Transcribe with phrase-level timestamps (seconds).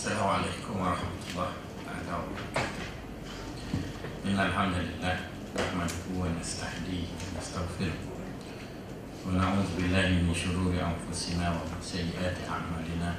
[0.00, 1.50] السلام عليكم ورحمة الله
[1.84, 2.84] تعالى وبركاته.
[4.32, 5.16] إن الحمد لله
[5.60, 8.00] نحمده ونستهديه ونستغفره
[9.28, 13.10] ونعوذ بالله من شرور أنفسنا ومن سيئات أعمالنا.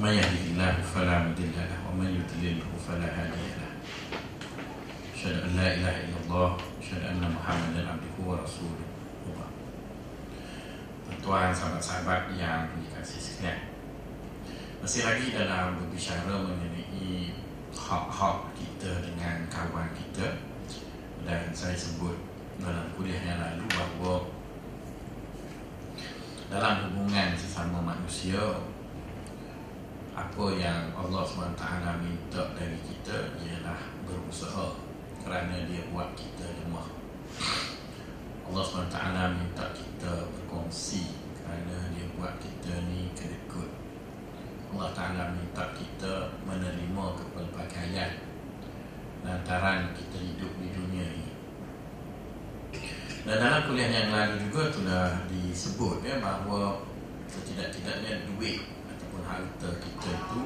[0.00, 3.72] من يهده الله فلا مضل له ومن يضلله فلا هادي له.
[5.12, 8.95] أشهد أن لا إله إلا الله أشهد أن محمدا عبده ورسوله.
[11.22, 13.70] Tuan sahabat-sahabat yang dikasih sekalian
[14.82, 17.30] Masih lagi dalam berbicara mengenai
[17.70, 20.34] hak-hak kita dengan kawan kita.
[21.22, 22.14] Dan saya sebut
[22.58, 24.16] dalam kuliah yang lalu bahawa
[26.46, 28.38] Dalam hubungan sesama manusia
[30.14, 31.66] Apa yang Allah SWT
[32.02, 34.78] minta dari kita ialah berusaha
[35.26, 36.86] Kerana dia buat kita lemah
[38.46, 38.98] Allah SWT
[39.34, 43.66] minta kita berkongsi kerana dia buat kita ni kedekut.
[44.70, 48.22] Allah Ta'ala minta kita menerima kepelbagaian
[49.26, 51.30] lantaran kita hidup di dunia ini.
[53.26, 56.86] Dan dalam kuliah yang lalu juga telah disebut ya bahawa
[57.26, 60.42] setidak-tidaknya duit ataupun harta kita itu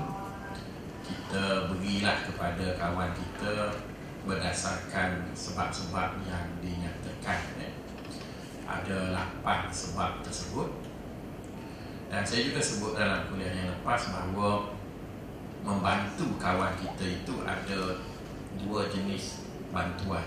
[1.04, 3.76] kita berilah kepada kawan kita
[4.24, 7.79] berdasarkan sebab-sebab yang dinyatakan ya
[8.70, 10.70] ada lapan sebab tersebut.
[12.10, 14.74] Dan saya juga sebut dalam kuliah yang lepas bahawa
[15.62, 17.98] membantu kawan kita itu ada
[18.58, 20.26] dua jenis bantuan.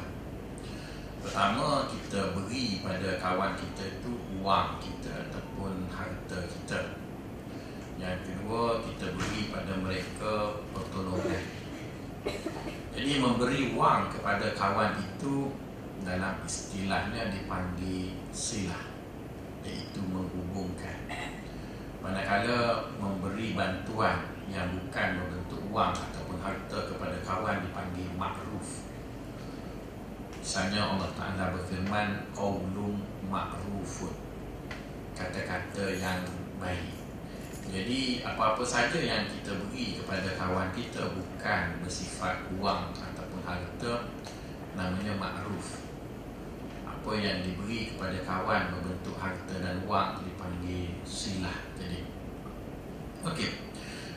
[1.23, 4.11] Pertama kita beri pada kawan kita itu
[4.43, 6.99] wang kita ataupun harta kita.
[7.95, 11.43] Yang kedua kita beri pada mereka pertolongan.
[12.93, 15.51] Jadi memberi wang kepada kawan itu
[16.01, 18.89] dalam istilahnya dipanggil silah
[19.61, 21.07] iaitu menghubungkan.
[22.03, 28.83] Manakala memberi bantuan yang bukan berbentuk wang ataupun harta kepada kawan dipanggil makruf.
[30.43, 32.99] Misalnya Allah Ta'ala berfirman qawlum
[33.31, 34.11] makrufun
[35.15, 36.19] kata-kata yang
[36.59, 36.99] baik.
[37.71, 44.11] Jadi apa-apa saja yang kita beri kepada kawan kita bukan bersifat wang ataupun harta
[44.75, 45.82] namanya makruf
[47.03, 51.99] apa yang diberi kepada kawan berbentuk harta dan wang dipanggil silah jadi
[53.27, 53.59] okey.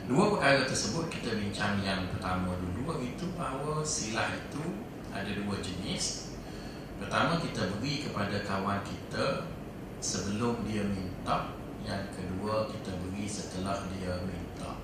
[0.07, 6.31] Dua perkara tersebut kita bincang yang pertama dulu itu bahawa silah itu ada dua jenis.
[6.95, 9.51] Pertama kita beri kepada kawan kita
[9.99, 11.51] sebelum dia minta.
[11.83, 14.79] Yang kedua kita beri setelah dia minta.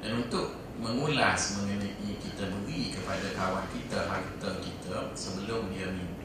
[0.00, 6.15] Dan untuk mengulas mengenai kita beri kepada kawan kita harta kita sebelum dia minta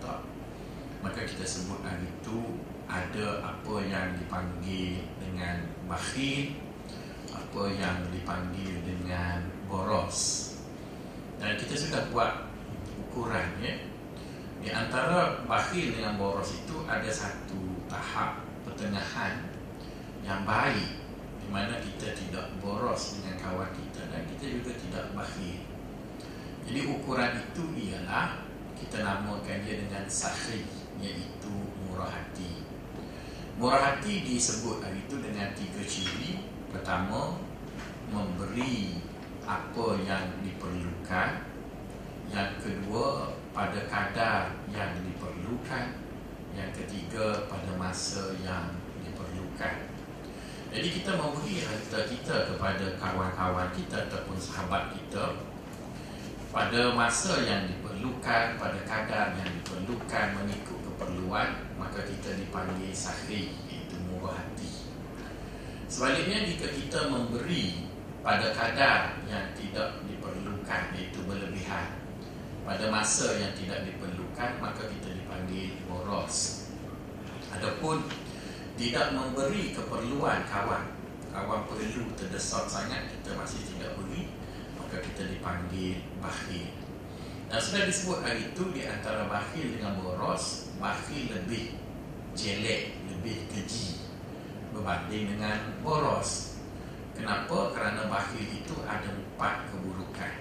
[1.02, 6.54] maka kita sebut hari itu ada apa yang dipanggil dengan bakhil
[7.32, 10.52] apa yang dipanggil dengan boros.
[11.40, 12.48] Dan kita sudah buat
[13.08, 13.76] ukuran ya.
[14.62, 19.52] Di antara bakhil dengan boros itu ada satu tahap pertengahan
[20.22, 21.02] yang baik
[21.42, 25.60] di mana kita tidak boros dengan kawan kita dan kita juga tidak bakhil.
[26.62, 28.46] Jadi ukuran itu ialah
[28.78, 31.54] kita namakan dia dengan sahih iaitu
[31.86, 32.66] murah hati.
[33.56, 36.44] Murah hati disebut hari itu dengan tiga ciri.
[36.74, 37.40] Pertama,
[38.10, 39.00] memberi
[39.48, 41.48] apa yang diperlukan.
[42.32, 46.00] Yang kedua, pada kadar yang diperlukan.
[46.52, 48.76] Yang ketiga, pada masa yang
[49.06, 49.88] diperlukan.
[50.72, 55.52] Jadi kita memberi harta kita kepada kawan-kawan kita ataupun sahabat kita
[56.52, 63.98] pada masa yang diperlukan, pada kadar yang diperlukan mengikut keperluan maka kita dipanggil sahri iaitu
[64.06, 64.86] murah hati.
[65.90, 67.90] Sebaliknya jika kita memberi
[68.22, 71.98] pada kadar yang tidak diperlukan iaitu berlebihan
[72.62, 76.70] pada masa yang tidak diperlukan maka kita dipanggil boros.
[77.50, 78.06] Adapun
[78.78, 81.02] tidak memberi keperluan kawan.
[81.34, 84.30] Kawan perlu terdesak sangat kita masih tidak beri
[84.78, 86.70] maka kita dipanggil bakhil.
[87.50, 91.78] Dan sudah disebut hari itu di antara bakhil dengan boros bakhil lebih
[92.34, 94.02] jelek, lebih keji
[94.74, 96.58] berbanding dengan boros.
[97.14, 97.70] Kenapa?
[97.78, 100.34] Kerana bakhil itu ada empat keburukan.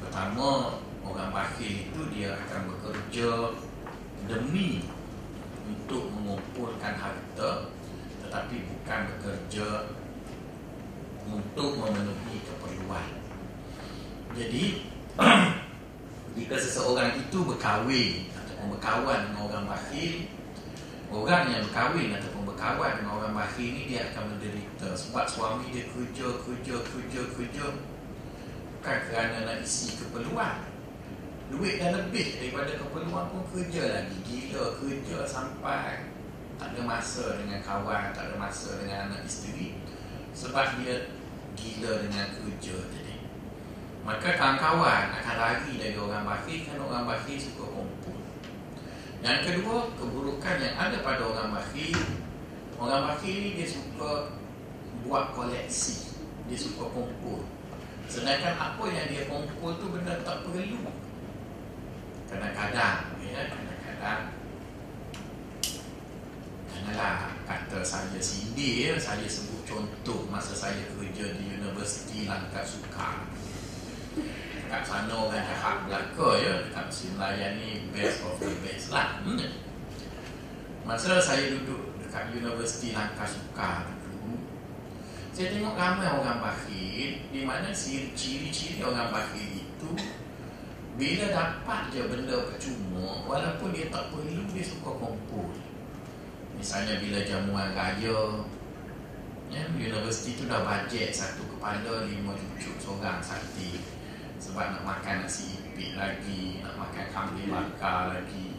[0.00, 3.52] Pertama, orang bakhil itu dia akan bekerja
[4.24, 4.88] demi
[5.68, 7.68] untuk mengumpulkan harta
[8.26, 9.90] tetapi bukan bekerja
[11.26, 13.08] untuk memenuhi keperluan.
[14.38, 14.86] Jadi,
[16.38, 18.30] jika seseorang itu berkahwin
[18.68, 19.39] berkawan dengan
[19.90, 20.14] orang bakhil
[21.10, 24.94] Orang yang berkahwin ataupun berkawan dengan orang bakhil ni dia akan menderita.
[24.94, 27.66] Sebab suami dia kerja kerja kerja kerja
[28.78, 30.70] bukan kerana nak isi keperluan.
[31.50, 34.22] Duit dah lebih daripada keperluan pun kerja lagi.
[34.22, 36.14] Gila kerja sampai
[36.62, 39.74] tak ada masa dengan kawan tak ada masa dengan anak isteri
[40.30, 41.10] sebab dia
[41.58, 43.18] gila dengan kerja tadi.
[44.06, 47.89] Maka kawan-kawan akan lari dari orang bakhil kerana orang bakhil suka kumpul
[49.20, 52.00] yang kedua keburukan yang ada pada orang bakhil.
[52.80, 54.32] Orang bakhil ni dia suka
[55.04, 56.16] buat koleksi.
[56.48, 57.44] Dia suka kumpul.
[58.08, 60.88] Sedangkan apa yang dia kumpul tu benda tak perlu.
[62.32, 64.22] Kadang-kadang ya kadang-kadang.
[66.72, 73.28] Janganlah kata saya sindir ya saya sebut contoh masa saya kerja di Universiti Langkat Suka
[74.70, 79.18] kat sana orang jahat belaka ya dekat Mesin Melayan ni best of the best lah.
[79.26, 79.42] Hmm.
[80.86, 84.38] masa saya duduk dekat Universiti Langkat Suka dulu
[85.34, 89.90] saya tengok ramai orang bakhil di mana ciri-ciri orang bakhil itu
[90.94, 95.48] bila dapat je benda percuma Walaupun dia tak perlu Dia suka kumpul.
[96.60, 98.44] Misalnya bila jamuan raya
[99.48, 103.80] ya, Universiti tu dah bajet Satu kepala lima cucuk seorang sakti
[104.40, 108.56] Sebab nak makan nasi ipik lagi Nak makan kambing bakar lagi.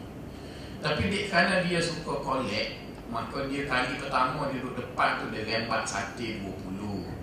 [0.78, 5.42] Tapi dia, kerana dia suka kolek Maka dia kali pertama Dia duduk depan tu Dia
[5.42, 7.22] rembat sate 20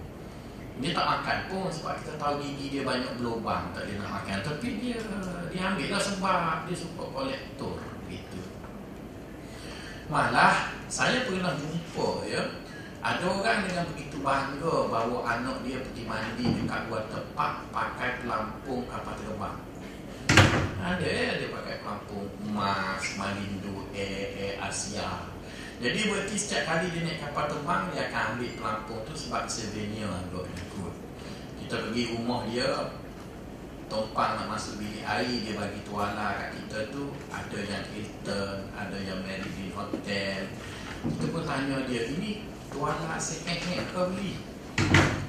[0.79, 4.39] dia tak makan pun sebab kita tahu gigi dia banyak berlubang tak dia nak makan.
[4.39, 4.95] Tapi dia
[5.51, 7.75] dia ambil lah sebab dia suka kolektor
[8.07, 8.39] gitu.
[10.07, 12.47] Malah saya pernah jumpa ya
[12.99, 18.83] ada orang dengan begitu bangga bawa anak dia pergi mandi dekat luar tempat pakai pelampung
[18.91, 19.57] kapal terbang.
[20.83, 25.31] Ada ya dia pakai pelampung emas Malindo Air, Air Asia.
[25.79, 30.11] Jadi berarti setiap kali dia naik kapal terbang Dia akan ambil pelampung tu sebab souvenir
[30.11, 30.93] Anggap ikut.
[31.63, 32.67] Kita pergi rumah dia
[33.87, 38.97] Tumpang nak masuk bilik air Dia bagi tuala kat kita tu Ada yang Hilton Ada
[39.07, 40.51] yang Meridian Hotel.
[40.99, 44.33] Kita pun tanya dia Ini tuala second hand ke beli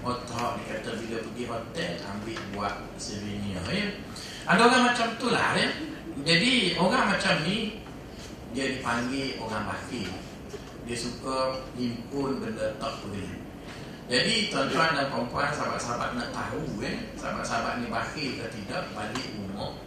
[0.00, 3.84] Oh tak Dia kata bila pergi hotel Ambil buat souvenir ya?
[4.48, 5.68] Ada orang macam tu lah ya?
[6.24, 7.84] Jadi orang macam ni
[8.56, 10.08] Dia dipanggil orang bakil
[10.90, 13.30] dia suka himpun benda tak boleh.
[14.10, 19.78] Jadi tuan-tuan dan perempuan sahabat-sahabat nak tahu eh, sahabat-sahabat ni bakhil ke tidak balik rumah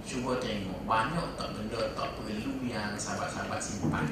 [0.00, 4.08] cuba tengok banyak tak benda tak perlu yang sahabat-sahabat simpan.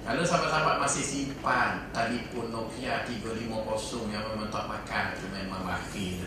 [0.00, 6.24] Kalau sahabat-sahabat masih simpan telefon Nokia 350 yang memang tak pakai tu memang bakhil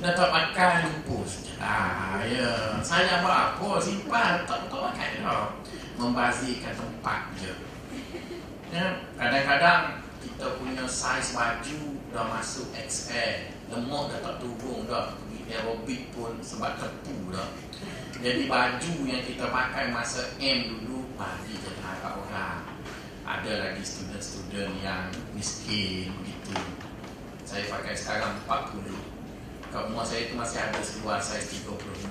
[0.00, 1.26] Dah tak pakai lupa
[1.60, 2.80] Ah, ya.
[2.80, 3.76] Saya apa?
[3.82, 5.52] Simpan tak tak pakai dah
[6.00, 7.52] membazirkan tempat je.
[8.72, 11.80] Ya, kadang-kadang kita punya saiz baju
[12.16, 15.12] dah masuk XL, lemak dah tak turun dah,
[15.50, 17.50] aerobik pun sebab tepu dah.
[18.20, 22.19] Jadi baju yang kita pakai masa M dulu bagi je harap orang.
[23.30, 25.06] Ada lagi student-student yang
[25.38, 26.50] miskin begitu.
[27.46, 28.90] Saya pakai sekarang 40.
[29.70, 32.10] Kat rumah saya tu masih ada seluar saiz 36,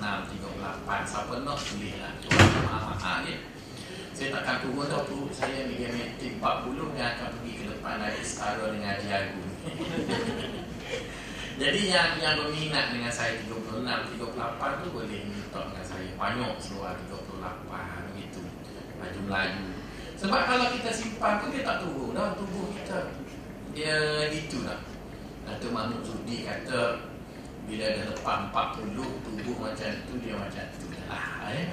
[1.04, 2.12] Siapa nak boleh lah.
[2.24, 3.36] Tuan mahal-mahal je.
[4.16, 8.68] Saya takkan turun dah perut saya mediametik 40 yang akan pergi ke depan lagi setara
[8.68, 9.40] dengan Diago
[11.64, 17.00] Jadi yang yang berminat dengan saya 36, 38 tu boleh minta dengan saya Banyak seluar
[17.00, 18.44] 38 begitu
[19.00, 19.79] Baju Melayu
[20.20, 23.08] Sebab kalau kita simpan tu dia tak turun dah tubuh kita.
[23.70, 24.82] Dia gitu lah
[25.46, 27.06] Dato' Mahmud Zudi kata
[27.70, 31.70] Bila dah lepas 40 tubuh macam tu dia macam tu lah eh?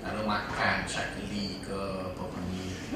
[0.00, 1.76] Kalau makan syakli ke
[2.08, 2.44] apa pun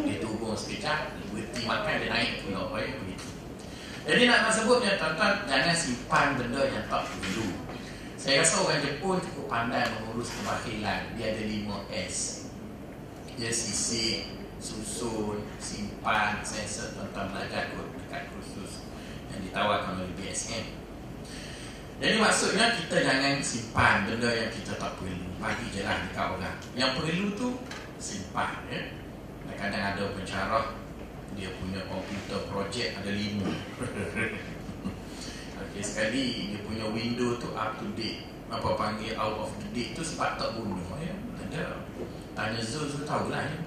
[0.08, 3.28] Dia turun sekejap Berhenti makan dia naik pula ya, begitu.
[4.08, 7.52] Jadi nak sebutnya tuan-tuan Jangan simpan benda yang tak perlu.
[8.16, 11.12] Saya rasa orang Jepun cukup pandai mengurus kebakhilan.
[11.18, 12.41] Dia ada 5S
[13.40, 14.28] Dia sisik,
[14.60, 18.84] susun, simpan Sensor tuan-tuan belajar kot dekat kursus
[19.32, 20.82] Yang ditawarkan oleh BSM
[22.02, 25.22] jadi maksudnya kita jangan simpan benda yang kita tak perlu.
[25.38, 26.58] Bagi je lah dekat orang.
[26.74, 27.48] Yang perlu tu
[28.02, 28.90] simpan ya.
[29.46, 30.66] Kadang-kadang ada pencarah
[31.38, 33.46] Dia punya komputer projek ada lima.
[35.62, 38.26] Okay, Sekali dia punya window tu up to date.
[38.50, 41.14] Apa panggil out of date tu sebab tak bunuh ya.
[41.38, 41.86] Ada
[42.32, 43.58] Tanya Zul, Zul tahulah ya.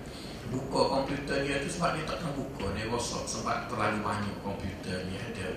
[0.54, 5.18] Buka komputer dia tu sebab dia tak buka Dia rosak sebab terlalu banyak komputer dia
[5.34, 5.50] ada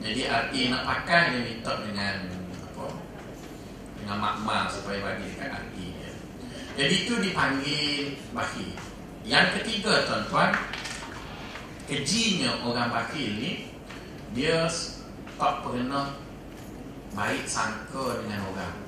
[0.00, 2.16] jadi RA nak pakai dia minta dengan
[2.60, 2.86] apa?
[4.00, 6.12] Dengan makmal supaya bagi dekat RA dia.
[6.74, 8.74] Jadi itu dipanggil bakhil.
[9.24, 10.52] Yang ketiga tuan-tuan
[11.88, 13.72] Kejinya orang bakil ni
[14.36, 14.68] Dia
[15.40, 16.12] tak pernah
[17.16, 18.84] Baik sangka dengan orang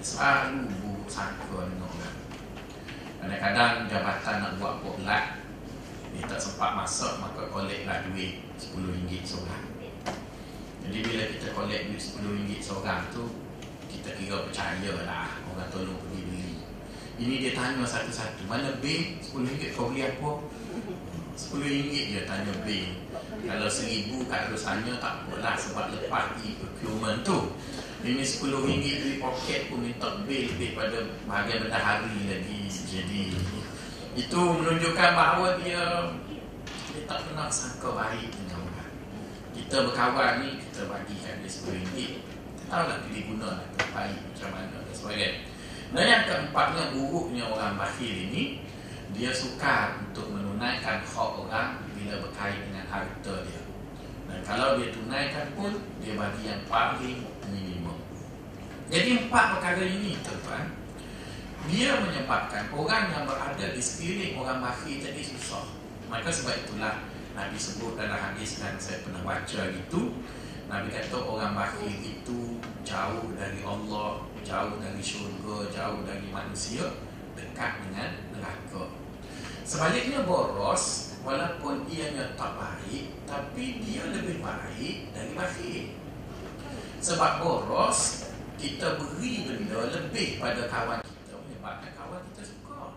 [0.00, 1.79] selalu buruk sangka dengan
[3.20, 5.24] Kadang-kadang jabatan nak buat poklat
[6.16, 9.64] Dia tak sempat masuk Maka kolek lah duit RM10 seorang
[10.88, 13.28] Jadi bila kita kolek duit RM10 seorang tu
[13.92, 16.52] Kita kira percaya lah Orang tolong pergi beli
[17.20, 19.20] ini dia tanya satu-satu Mana bil?
[19.20, 20.40] RM10 kau beli apa?
[21.36, 22.96] RM10 dia tanya bil
[23.44, 27.52] Kalau RM1,000 kat terus tanya tak apalah Sebab lepas di procurement tu
[28.00, 33.36] Ini RM10 beli poket pun minta bil Lebih pada bahagian berdahari lagi Jadi
[34.10, 36.08] itu menunjukkan bahawa dia
[36.90, 38.92] Dia tak pernah sangka baik dengan orang.
[39.52, 41.76] Kita berkawan ni Kita bagikan dia RM10
[42.56, 45.30] Kita tahulah pilih guna Terbaik macam mana dan sebagainya.
[45.90, 48.64] Dan yang keempatnya buruknya orang bakhil ini
[49.12, 53.62] Dia suka untuk menunaikan hak orang bila berkait dengan harta dia.
[54.24, 57.79] Dan kalau dia tunaikan pun Dia bagi yang paling minimum
[58.90, 60.66] Jadi empat perkara ini tuan-tuan
[61.70, 65.62] Dia menyebabkan orang yang berada di sekeliling orang bakhil jadi susah
[66.10, 67.06] Maka sebab itulah
[67.38, 70.18] Nabi sebut dalam hadis dan saya pernah baca gitu
[70.66, 76.84] Nabi kata orang bakhil itu jauh dari Allah jauh dari syurga, jauh dari manusia,
[77.36, 78.84] dekat dengan neraka.
[79.62, 85.84] Sebaliknya boros, walaupun ianya tak baik, tapi dia lebih baik dari bakhil.
[87.00, 88.19] Sebab boros,
[88.60, 92.92] kita beri benda lebih pada kawan kita menyebabkan kawan kita suka.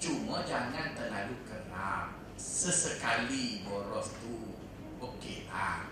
[0.00, 2.16] Cuma jangan terlalu kerap.
[2.40, 4.56] Sesekali boros tu
[4.96, 5.84] okey lah.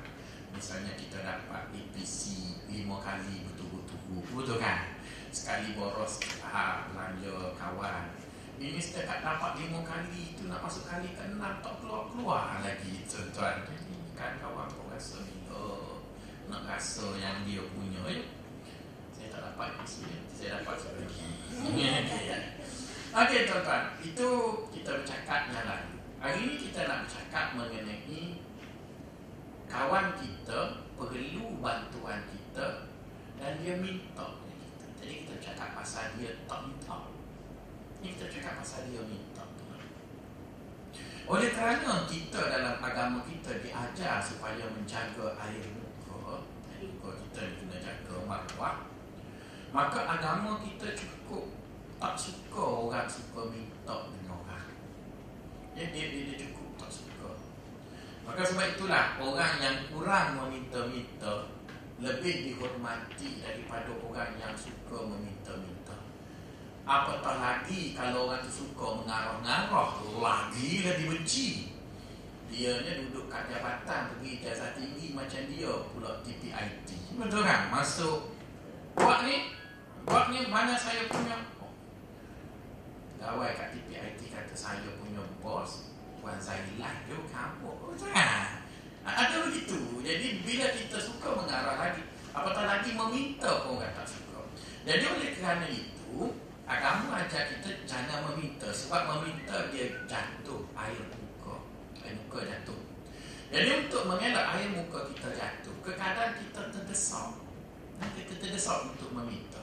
[0.57, 2.33] Misalnya kita dapat DPC
[2.73, 3.45] lima kali
[4.35, 4.99] Betul kan?
[5.35, 8.07] Sekali boros ha, belanja kawan
[8.59, 13.67] Ini setiap dapat lima kali Itu nak masuk kali ke enam Tak keluar-keluar lagi tuan-tuan
[13.67, 16.03] Jadi kan kawan pun rasa oh,
[16.51, 18.44] Nak rasa yang dia punya eh?
[19.35, 19.83] Tak dapat
[20.31, 21.27] Saya dapat sekali lagi.
[23.19, 23.99] Okey tuan-tuan.
[23.99, 24.29] Itu
[24.71, 25.91] kita bercakap yang
[26.23, 28.39] Hari ini kita nak bercakap mengenai
[29.67, 32.87] Kawan kita perlu bantuan kita
[33.35, 34.39] dan dia minta
[35.03, 37.11] Jadi kita cakap pasal dia tak minta.
[37.99, 39.43] Ini kita cakap pasal dia minta.
[41.27, 47.77] Oleh kerana kita dalam agama kita diajar supaya menjaga air muka Air muka kita kena
[47.83, 48.94] jaga marwah
[49.75, 51.51] Maka agama kita cukup
[51.99, 54.71] tak suka orang suka minta dengan orang
[55.75, 57.35] ya, dia, dia, dia cukup tak suka
[58.23, 61.51] Maka sebab itulah orang yang kurang meminta-minta
[61.99, 66.07] lebih dihormati daripada orang yang suka meminta-minta.
[66.87, 69.91] Apatah lagi kalau orang tu suka mengarah-ngarah,
[70.23, 71.75] lagi lah dibenci.
[72.47, 77.19] Dia ni duduk kat jabatan pergi jasa tinggi macam dia pula TPIT.
[77.19, 77.73] Betul kan?
[77.73, 78.35] Masuk
[78.95, 79.54] buat ni,
[80.05, 81.41] buat ni mana saya punya
[83.25, 85.89] Gawai kat TPIT kata saya punya bos
[86.21, 88.65] Puan Zailah kampung Betul kan?
[89.05, 90.01] Ada begitu.
[90.01, 94.41] Jadi bila kita suka mengarah lagi, apatah lagi meminta pun orang tak suka.
[94.89, 96.33] Jadi oleh kerana itu,
[96.65, 98.73] agama ajar kita jangan meminta.
[98.73, 101.61] Sebab meminta dia jatuh air muka.
[102.01, 102.81] Air muka jatuh.
[103.53, 107.37] Jadi untuk mengelak air muka kita jatuh, kekadang kita terdesak.
[108.17, 109.54] Kita terdesak untuk meminta.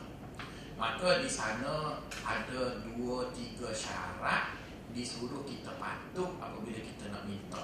[0.81, 4.57] Maka di sana ada dua, tiga syarat
[4.97, 7.61] disuruh kita patuh apabila kita nak minta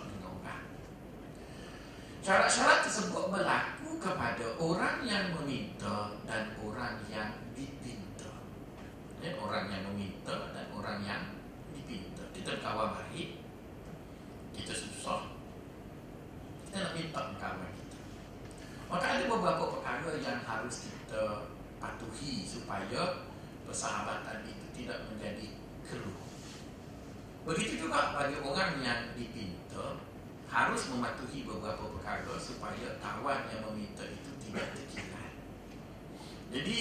[2.27, 8.27] Syarat-syarat tersebut berlaku kepada orang yang meminta dan orang yang dipinta.
[9.23, 11.39] Ya, orang yang meminta dan orang yang
[11.71, 12.27] dipinta.
[12.35, 13.39] Kita kawan baik,
[14.51, 15.39] kita susah,
[16.67, 17.97] kita nak minta kawan kita.
[18.91, 21.47] Maka ada beberapa perkara yang harus kita
[21.77, 23.25] patuhi supaya
[23.65, 25.47] persahabatan itu tidak menjadi
[25.85, 26.19] keruh.
[27.47, 30.01] Begitu juga bagi orang yang dipinta,
[30.47, 35.31] harus mematuhi beberapa perkara supaya kawan yang meminta itu tidak terkilat.
[36.47, 36.79] Jadi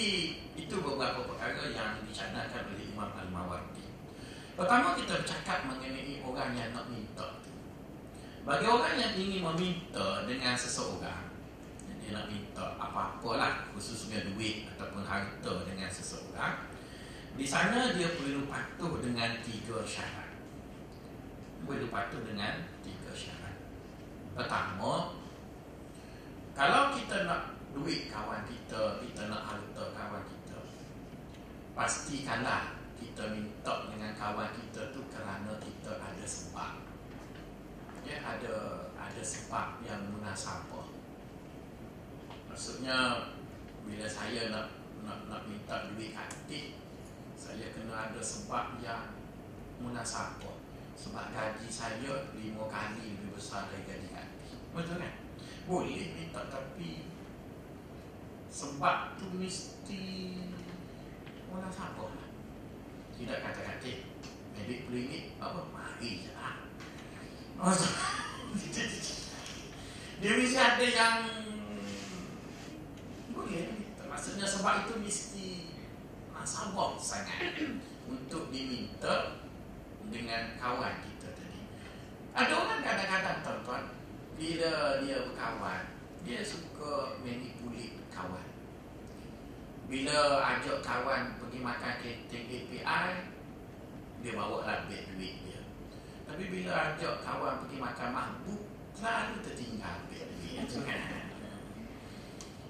[0.55, 3.87] itu beberapa perkara yang dicanangkan oleh Imam Al-Mawardi.
[4.55, 7.43] Pertama kita bercakap mengenai orang yang nak minta.
[8.47, 11.26] Bagi orang yang ingin meminta dengan seseorang,
[12.13, 16.67] nak minta apa-apalah khususnya duit ataupun harta dengan seseorang,
[17.37, 20.31] di sana dia perlu patuh dengan tiga syarat.
[21.67, 23.55] Perlu patuh dengan tiga syarat.
[24.37, 25.17] Pertama
[26.53, 30.61] Kalau kita nak duit kawan kita Kita nak harta kawan kita
[31.73, 36.81] Pastikanlah kita minta dengan kawan kita tu kerana kita ada sebab
[38.01, 38.53] ya ada
[38.97, 40.96] ada sebab yang munasabah
[42.57, 43.29] maksudnya
[43.85, 44.73] bila saya nak
[45.05, 46.73] nak nak minta duit adik
[47.37, 49.13] saya kena ada sebab yang
[49.77, 50.57] munasabah.
[50.97, 54.57] Sebab gaji saya lima kali lebih besar dari gaji adik.
[54.73, 55.13] Betul kan?
[55.69, 57.05] Boleh minta tapi
[58.49, 60.01] sebab tu mesti
[61.53, 62.29] munasabah lah.
[63.13, 64.01] Tidak kata-kata
[64.57, 65.61] Medik peringit apa?
[65.69, 66.57] Mari je lah.
[70.17, 71.46] Dia mesti ada yang
[73.37, 75.47] Boleh Maksudnya sebab itu mesti
[76.47, 77.53] Sabar sangat
[78.11, 79.37] Untuk diminta
[80.07, 81.61] Dengan kawan kita tadi.
[82.33, 83.83] Ada orang kadang-kadang tuan-tuan
[84.39, 85.83] Bila dia berkawan
[86.25, 88.47] Dia suka manipulate kawan.
[89.87, 90.19] Bila
[90.55, 93.07] ajak kawan pergi makan API
[94.23, 95.61] Dia bawa lah duit dia.
[96.25, 98.61] Tapi bila ajak kawan pergi makan mahbub
[98.97, 100.25] Selalu tertinggal duit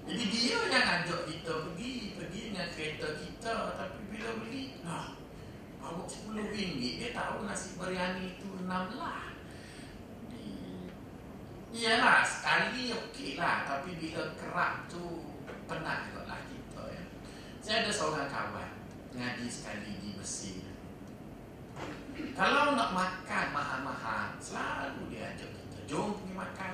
[0.08, 3.54] Jadi dia yang ajak kita pergi Pergi dengan kereta kita.
[3.76, 5.12] Tapi bila beli nah,
[5.76, 9.36] Bawa RM10 Dia tahu nasi biryani itu enam lah.
[11.68, 13.68] Iyalah sekali okey lah.
[13.68, 15.28] Tapi bila kerap tu
[15.68, 17.04] Penat juga lah kita ya.
[17.60, 18.72] Saya ada seorang kawan
[19.12, 20.64] Ngaji sekali di Mesir
[22.32, 25.78] Kalau nak makan mahal-mahal Selalu dia ajak kita.
[25.84, 26.72] Jom pergi makan.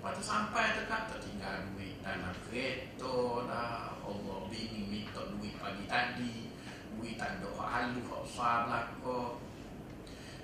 [0.00, 3.16] Lepas tu sampai dekat tertinggal duit Dalam kereta
[3.48, 6.52] dah Allah bini minta duit pagi tadi
[6.92, 9.40] Duit tak ada halu belakang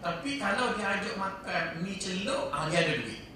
[0.01, 3.31] Tapi kalau dia ajak makan Mi celup ah, Dia ada duit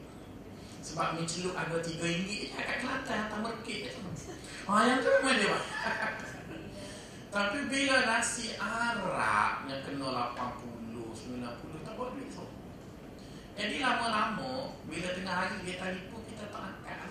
[0.85, 3.89] sebab mi celup ada tiga ringgit je kat Kelantan atau Merkit.
[4.69, 5.57] Ah, yang tu memang dia
[7.35, 12.47] Tapi bila nasi Arab yang kena 80, 90 tak buat duit so.
[13.59, 17.04] Jadi lama-lama bila tengah hari dia telefon kita tak angkat.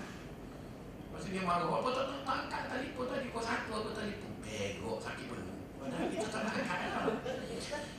[1.23, 4.31] Lepas dia marah apa tak tak angkat telefon tadi kau satu aku telefon.
[4.43, 5.47] Begok sakit perut.
[5.79, 6.79] Padahal kita tak nak angkat.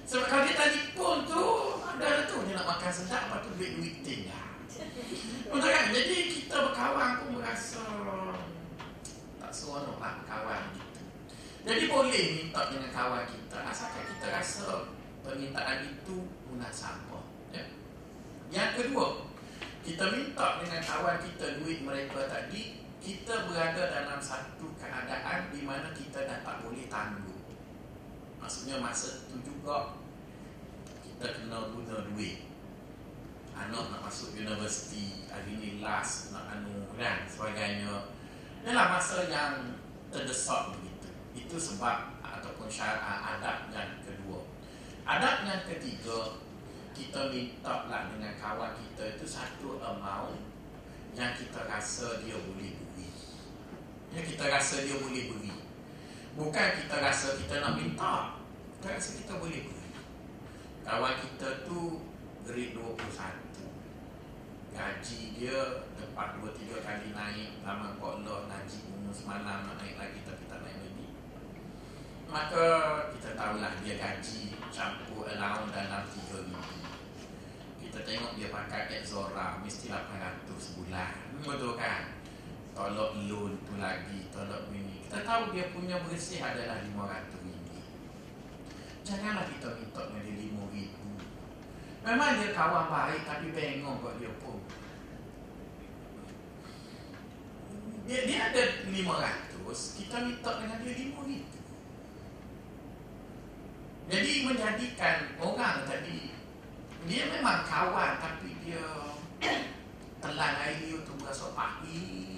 [0.05, 1.45] Sebab kalau dia telefon tu
[1.89, 4.45] ada tu dia nak makan sedap lepas tu duit-duit tinggal.
[5.57, 5.85] Kan?
[5.97, 7.81] Jadi kita berkawan pun merasa
[9.41, 11.01] tak seronok lah berkawan gitu.
[11.65, 14.69] Jadi boleh minta dengan kawan kita asalkan kita rasa
[15.25, 17.25] permintaan itu munasabah.
[17.57, 17.65] Ya?
[18.53, 19.33] Yang kedua,
[19.81, 25.93] kita minta dengan kawan kita duit mereka tadi, kita berada dalam satu keadaan di mana
[25.93, 27.37] kita dah tak boleh tangguh.
[28.41, 30.01] Maksudnya masa itu juga
[31.05, 32.49] kita kena guna duit.
[33.53, 38.09] Anak nak masuk universiti hari ni last nak anu kan sebagainya.
[38.65, 39.77] Inilah masa yang
[40.09, 41.13] terdesak begitu.
[41.37, 44.49] Itu sebab ataupun syarat adab yang kedua.
[45.05, 46.41] Adab yang ketiga
[46.97, 50.41] kita minta lah dengan kawan kita itu satu amount
[51.13, 52.84] yang kita rasa dia boleh
[54.15, 55.51] yang kita rasa dia boleh beri.
[56.39, 58.39] Bukan kita rasa kita nak minta.
[58.79, 59.91] Kita rasa kita boleh beri.
[60.87, 62.07] Kawan kita tu
[62.47, 62.95] grade 21
[64.75, 67.51] gaji dia tempat 2-3 kali naik.
[67.67, 71.07] Lama kok Allah naji umur semalam nak naik lagi tapi tak naik lagi.
[72.31, 72.67] Maka
[73.15, 76.63] kita tahulah dia gaji campur allowance dalam 3 ribu
[77.95, 81.15] kita tengok dia pakai Exora mesti 800 sebulan.
[81.47, 82.14] Betul kan
[82.75, 87.87] tolak loan tu lagi tolak ini kita tahu dia punya bersih adalah 500 ringgit
[89.07, 91.05] janganlah kita minta dengan dia 5 ribu
[92.05, 94.61] Memang dia kawan baik tapi bengong kok dia pun.
[98.05, 101.49] Dia, dia ada 500, kita minta dengan dia 5000.
[104.05, 106.37] Jadi menjadikan orang tadi
[107.09, 108.85] dia memang kawan tapi dia
[110.21, 112.34] telan air dia tu berasa pahit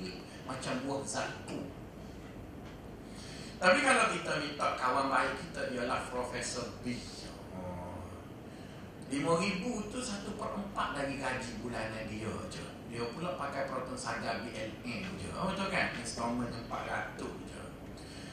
[0.46, 1.60] macam buah zaku.
[3.56, 6.92] Tapi kalau kita minta kawan baik kita ialah Profesor B
[9.06, 12.66] Lima ribu tu satu per empat dari gaji bulanan dia je.
[12.90, 15.30] Dia pula pakai proton saga BLM je.
[15.30, 15.94] Oh betul kan?
[15.94, 17.62] Installment empat ratus je.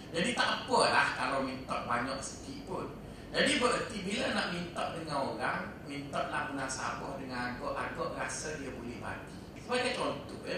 [0.09, 2.89] Jadi tak apalah kalau minta banyak sikit pun.
[3.29, 8.97] Jadi berarti bila nak minta dengan orang Minta lah munasabah dengan agak-agak rasa dia boleh
[8.97, 9.37] bagi.
[9.61, 10.57] Sebagai contoh ya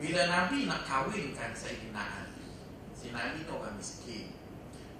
[0.00, 2.48] Bila Nabi nak kahwinkan Sayyidina Ali
[2.96, 4.32] Sayyidina Ali tu orang miskin.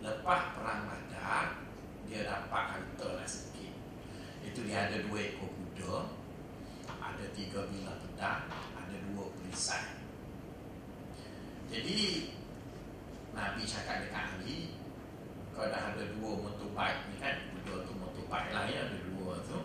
[0.04, 1.64] Lepas perang badar
[2.04, 3.72] Dia dapat harta lah sikit.
[4.44, 6.04] Itu dia ada dua ekor kuda
[6.84, 10.04] Ada tiga bilah pedang Ada dua perisai
[11.72, 12.32] Jadi
[13.32, 14.76] Nabi cakap dekat Ali
[15.56, 17.40] Kau dah ada dua motorbike ni kan?
[17.56, 19.64] Kuda tu motorbike lah ya Ada dua tu.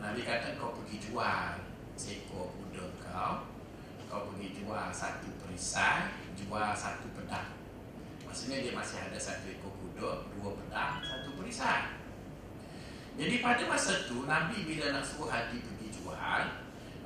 [0.00, 1.64] Nabi kata kau pergi jual
[1.96, 3.59] Seekor kuda kau
[4.10, 7.54] Kau pergi jual satu perisai Jual satu pedang
[8.26, 11.94] Maksudnya dia masih ada satu ekor kuda Dua pedang, satu perisai
[13.14, 16.42] Jadi pada masa tu Nabi bila nak suruh Haji pergi jual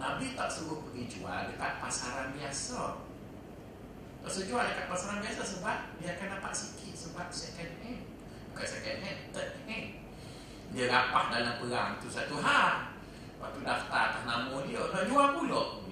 [0.01, 3.05] Nabi tak suruh pergi jual dekat pasaran biasa
[4.25, 8.09] tak sejual dekat pasaran biasa sebab dia akan dapat sikit sebab second hand.
[8.49, 10.01] Bukan second hand, third hand.
[10.73, 12.89] Dia rapah dalam perang tu satu hal.
[13.37, 15.84] Waktu daftar atas nama dia, dah jual pula.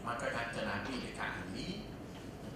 [0.00, 1.84] Maka kata Nabi dekat Ali,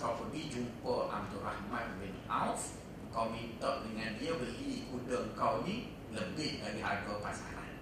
[0.01, 2.81] kau pergi jumpa Abdul Rahman bin Auf,
[3.13, 7.73] kau minta dengan dia beli kuda kau ni lebih dari harga pasaran.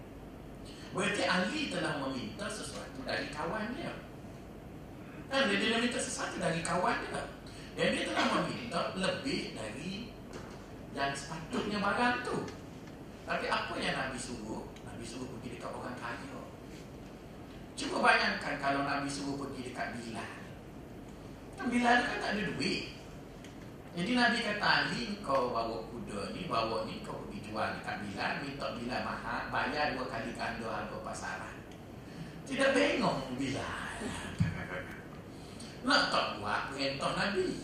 [0.92, 3.94] Berarti Ali telah meminta sesuatu dari kawan dia.
[5.32, 7.24] Kan dia, dia minta sesuatu dari kawan dia
[7.72, 10.12] Dan dia telah meminta lebih dari
[10.92, 12.36] Yang sepatutnya barang tu
[13.24, 16.31] Tapi apa yang Nabi suruh Nabi suruh pergi dekat orang kaya
[17.82, 20.32] Cuba bayangkan kalau Nabi suruh pergi dekat Bilal.
[21.58, 22.94] Kan Bilal kan tak ada duit.
[23.98, 28.32] Jadi Nabi kata Ali Kau bawa kuda ni Bawa ni kau pergi jual dekat Bilal.
[28.46, 31.56] Minta Bilal mahal Bayar dua kali ganda harga pasaran.
[32.46, 33.82] Tidak bengong Bilal.
[35.90, 37.58] Nak tak buat perintah Nabi.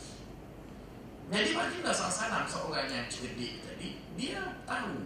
[1.31, 4.97] Jadi baginda SAW seorang yang cerdik tadi Dia tahu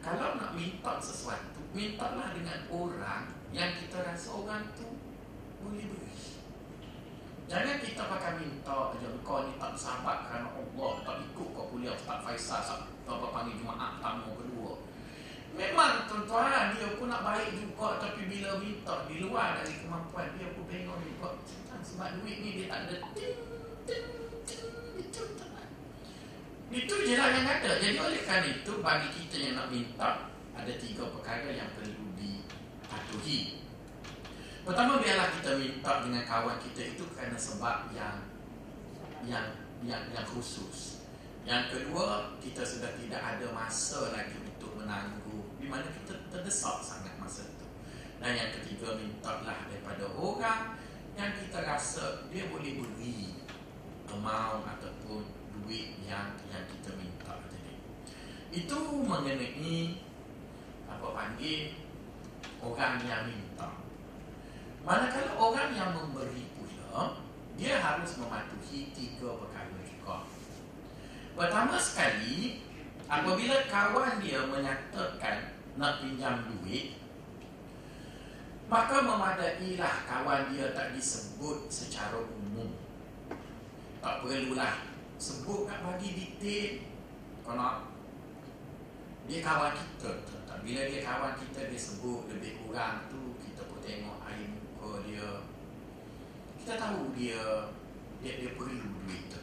[0.00, 4.88] Kalau nak minta sesuatu Mintalah dengan orang Yang kita rasa orang tu
[5.64, 6.12] Boleh beri.
[7.48, 11.96] Jangan kita pakai minta aja Kau ni tak bersahabat kerana Allah Tak ikut kau kuliah
[11.96, 14.72] Ustaz Faisal Bapak panggil Jumaat tamu kedua.
[15.56, 20.52] Memang tuan-tuan dia pun nak baik juga Tapi bila minta di luar dari kemampuan Dia
[20.52, 21.30] pun tengok juga
[21.88, 22.96] sebab duit ni dia tak ada
[24.98, 25.08] itu
[26.68, 27.80] itu je lah yang ada.
[27.80, 32.07] Jadi oleh kerana itu bagi kita yang nak minta ada tiga perkara yang perlu
[32.88, 33.60] dipatuhi
[34.64, 38.16] pertama biarlah kita minta dengan kawan kita itu kerana sebab yang
[39.28, 41.04] yang yang, yang khusus.
[41.46, 45.56] Yang kedua kita sudah tidak ada masa lagi untuk menangguh.
[45.60, 47.66] Di mana kita terdesak sangat masa itu.
[48.18, 50.76] Dan yang ketiga mintalah daripada orang
[51.14, 53.42] yang kita rasa dia boleh beri
[54.10, 55.22] amount ataupun
[55.60, 57.74] duit yang yang kita minta tadi.
[58.50, 60.02] Itu mengenai
[60.88, 61.87] apa panggil
[62.62, 63.70] orang yang minta.
[64.82, 67.18] Manakala orang yang memberi pula,
[67.58, 70.24] dia harus mematuhi tiga perkara juga.
[71.38, 72.64] Pertama sekali,
[73.06, 76.98] apabila kawan dia menyatakan nak pinjam duit,
[78.68, 82.68] Maka memadailah kawan dia tak disebut secara umum
[84.04, 84.84] Tak perlulah
[85.16, 86.84] Sebut nak bagi detail
[87.48, 87.88] Kalau
[89.24, 93.78] Dia kawan kita tak, Bila dia kawan kita dia sebut lebih kurang tu Kita pun
[93.82, 95.28] tengok air muka dia
[96.62, 97.72] Kita tahu dia
[98.20, 99.42] Dia, dia perlu duit tu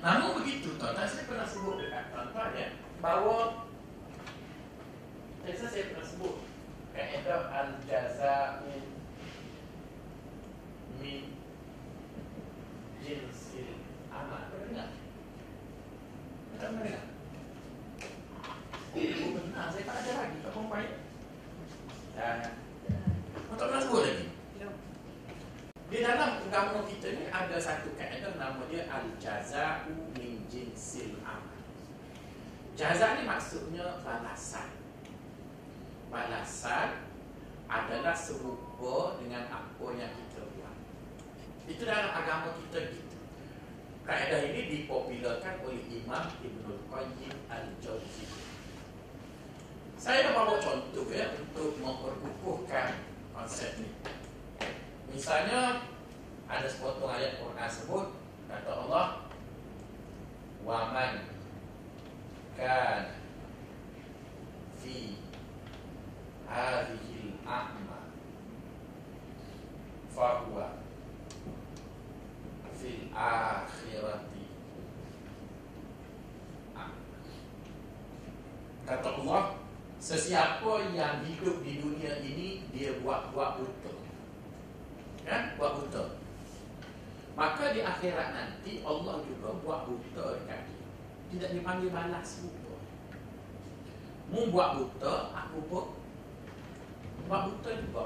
[0.00, 3.68] Namun begitu tuan-tuan Saya pernah sebut dekat tuan-tuan ya Bahawa
[5.44, 6.34] Saya, saya pernah sebut
[6.94, 8.70] kaedah al-jaza'u
[11.02, 11.34] min
[13.02, 13.82] jinsil
[14.14, 14.94] amal pernah?
[16.54, 17.13] Tak pernah?
[18.94, 20.86] Oh, benar, saya tak ada lagi, tak perempuan
[22.14, 22.38] Dan
[23.50, 24.26] Oh, tak pernah sebut lagi?
[25.90, 31.60] Di dalam agama kita ni ada satu kaedah nama dia al-jaza'u min jinsil amal
[32.74, 34.74] Jaza' ni maksudnya balasan
[36.14, 37.10] balasan
[37.66, 40.76] adalah serupa dengan apa yang kita buat.
[41.66, 43.18] Itu dalam agama kita gitu.
[44.06, 47.93] Kaedah ini dipopularkan oleh Imam Ibn Qayyim Al-Jawzi.
[50.04, 53.88] Saya nak bawa contoh ya untuk memperkukuhkan konsep ini.
[55.08, 55.80] Misalnya
[56.44, 58.12] ada sepotong ayat Quran sebut
[58.44, 59.24] kata Allah
[60.60, 61.24] waman
[62.52, 63.16] kan
[64.76, 65.24] fi
[66.52, 68.12] hadhihi al-a'ma
[70.12, 70.84] fahuwa
[72.76, 74.44] fil akhirati
[78.84, 79.63] kata Allah
[80.04, 83.92] sesiapa yang hidup di dunia ini dia buat-buat buta.
[85.24, 85.56] Kan?
[85.56, 86.20] Buat buta.
[87.32, 90.84] Maka di akhirat nanti Allah juga buat buta dekat dia.
[91.32, 92.76] Tidak dipanggil balas buta.
[94.28, 95.86] Mu buat buta aku pun
[97.24, 98.04] Buat buta juga.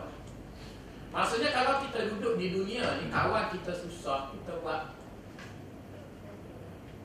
[1.10, 4.92] Maksudnya kalau kita duduk di dunia ni Kawan kita susah Kita buat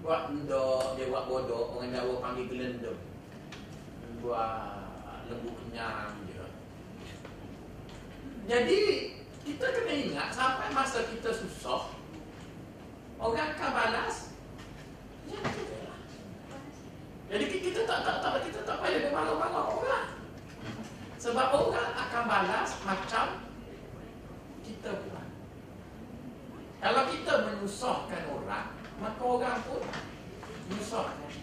[0.04, 3.00] buat endok, dia buat bodoh, orang Jawa panggil gelendung.
[4.20, 4.83] Buat
[5.30, 6.46] lembu kenyang dia.
[8.44, 8.82] Jadi
[9.44, 11.92] kita kena ingat sampai masa kita susah,
[13.20, 14.36] orang akan balas.
[15.28, 15.40] Ya.
[17.34, 20.08] Jadi kita tak tak tak kita tak payah bermalu-malu orang.
[21.20, 23.48] Sebab orang akan balas macam
[24.64, 25.28] kita buat.
[26.84, 29.82] Kalau kita menyusahkan orang, maka orang pun
[30.68, 31.43] menyusahkan.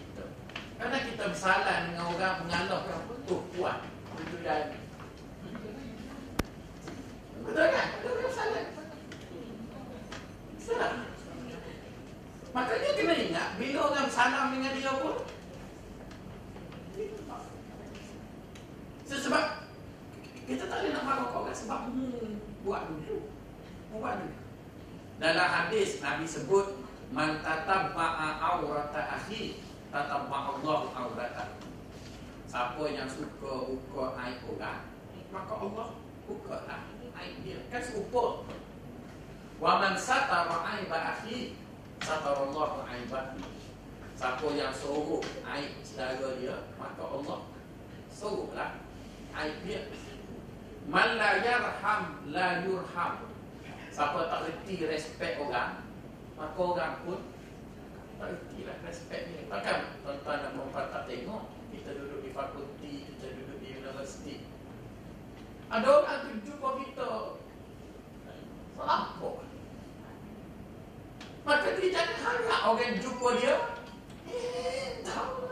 [0.81, 3.85] Karena kita bersalah dengan orang mengalahkan pun tu kuat.
[4.17, 4.73] Itu dan
[7.41, 7.87] Betul kan?
[8.01, 8.65] Betul kan salah?
[10.57, 10.91] Salah.
[12.51, 15.21] Makanya kena ingat bila orang salam dengan dia pun
[19.21, 19.63] sebab
[20.43, 23.31] kita tak boleh nak marah orang sebab hmm, buat dulu.
[23.95, 24.37] Buat dulu.
[25.23, 26.83] Dalam hadis Nabi sebut
[27.15, 31.45] man tatabba'a awrata akhi tatabba'a Allah awrata.
[32.51, 34.83] Siapa yang suka buka aib orang,
[35.31, 35.87] maka Allah
[36.27, 36.83] buka lah
[37.23, 37.63] aib dia.
[38.11, 38.43] Serupa.
[39.63, 41.55] Wa man satara aiba akhi
[42.03, 43.39] satara Allah aiba.
[44.19, 47.47] Siapa yang sorok aib saudara dia, maka Allah
[48.11, 48.83] soroklah
[49.31, 49.87] aib dia.
[50.91, 53.31] Man la yarham la yurham.
[53.95, 55.79] Siapa tak reti respect orang,
[56.35, 57.19] maka orang pun
[58.19, 59.47] tak reti lah respect ni.
[59.47, 64.43] Takkan tuan-tuan dan perempuan tak tengok kita duduk di fakulti, kita duduk di universiti.
[65.71, 67.39] Ada orang tu jumpa kita
[68.75, 69.45] Selampuk
[71.41, 73.55] Maka dia jangan harap orang jumpa dia.
[74.29, 75.49] Eh, tahu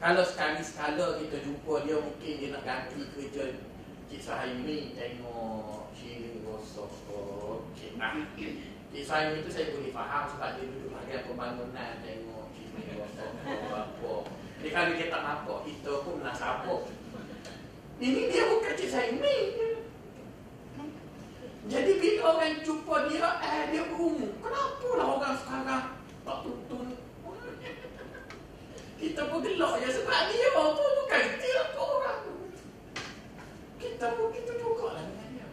[0.00, 3.58] Kalau sekali-sekala kita jumpa dia Mungkin dia nak ganti kerja.
[4.10, 6.90] Cik Sahaimi tengok Cik Rosok
[7.78, 12.98] Cik Nah Cik Sahaimi tu saya boleh faham Sebab dia duduk bahagian pembangunan Tengok Cik
[12.98, 13.30] Rosok
[13.70, 14.14] Apa.
[14.60, 16.92] Jadi kalau dia tak nampak kita pun nak sabuk.
[17.96, 19.36] Ini dia bukan cik saya ini.
[21.68, 24.32] Jadi bila orang jumpa dia, eh dia berumur.
[24.40, 25.84] Kenapa lah orang sekarang
[26.24, 26.96] tak tuntun?
[29.00, 32.20] Kita pun gelak ya sebab dia pun bukan dia ke orang.
[33.80, 35.48] Kita pun kita juga lah dengan dia.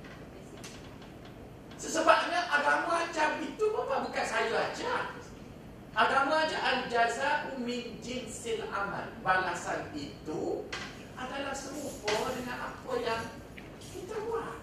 [1.79, 5.15] Sesebabnya agama macam itu apa bukan saya ajar.
[5.97, 9.07] Agama aja al-jaza'u min jinsil amal.
[9.23, 10.67] Balasan itu
[11.17, 13.23] adalah serupa dengan apa yang
[13.79, 14.56] kita buat.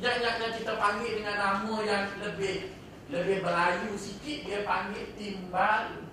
[0.00, 2.72] Yang, yang, yang kita panggil dengan nama yang lebih
[3.10, 6.08] lebih berayu sikit, dia panggil timbal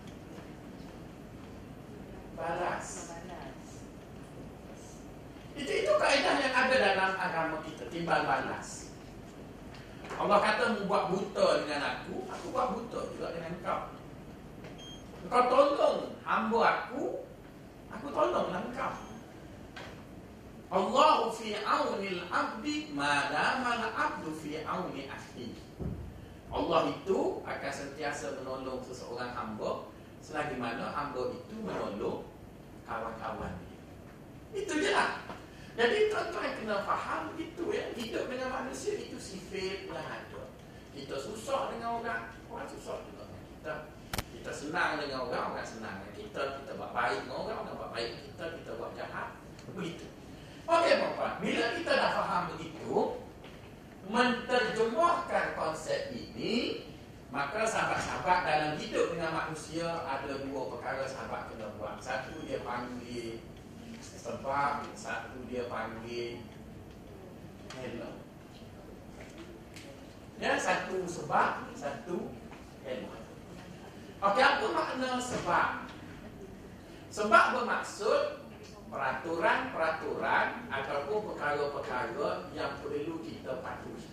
[2.35, 3.15] balas.
[5.57, 8.91] Itu itu kaedah yang ada dalam agama kita, timbal balas.
[10.17, 13.81] Allah kata mu buat buta dengan aku, aku buat buta juga dengan kau.
[15.31, 17.23] Kau tolong hamba aku,
[17.93, 19.06] aku tolonglah kau.
[20.67, 25.55] Allah fi auni al-abdi ma dama al-abdu fi auni akhi.
[26.51, 29.87] Allah itu akan sentiasa menolong seseorang hamba
[30.19, 32.27] selagi mana hamba itu menolong
[32.83, 33.79] kawan-kawan dia.
[34.63, 35.23] Itu je lah.
[35.77, 37.87] Jadi tuan-tuan kena faham itu ya.
[37.95, 40.51] Hidup dengan manusia itu sifat yang ada.
[40.91, 43.75] Kita susah dengan orang, orang susah juga dengan kita.
[44.35, 46.43] Kita senang dengan orang, orang senang dengan kita.
[46.59, 48.45] Kita buat baik dengan orang, orang buat baik dengan kita.
[48.57, 49.29] Kita buat jahat.
[49.77, 50.16] Begitu.
[50.67, 51.39] Okey, Bapak.
[51.39, 53.23] Bila kita dah faham begitu,
[54.11, 56.83] menterjemahkan konsep ini,
[57.31, 62.03] maka sahabat-sahabat dalam hidup dengan manusia ada dua perkara sahabat kena buat.
[62.03, 63.39] Satu dia panggil
[64.03, 66.43] sebab satu dia panggil
[67.79, 68.19] hello.
[70.35, 72.35] Ya, satu sebab, satu
[72.83, 73.15] hello.
[74.19, 75.87] Okey, apa makna sebab?
[77.07, 78.46] Sebab bermaksud
[78.87, 84.07] peraturan-peraturan ataupun perkara-perkara yang perlu kita patuhi.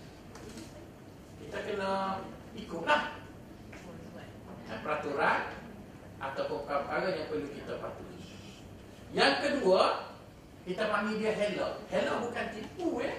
[1.43, 1.93] Kita kena
[2.59, 3.03] ikutlah
[4.83, 5.41] peraturan
[6.19, 8.21] ataupun perkara-perkara yang perlu kita patuhi.
[9.15, 9.83] Yang kedua,
[10.67, 11.69] kita panggil dia hello.
[11.93, 13.15] Hello bukan tipu ya.